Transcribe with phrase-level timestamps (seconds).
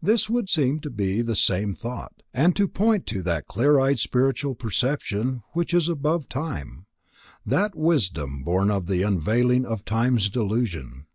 [0.00, 3.98] This would seem to be the same thought, and to point to that clear eyed
[3.98, 6.86] spiritual perception which is above time;
[7.44, 11.06] that wisdom born of the unveiling of Time's delusion.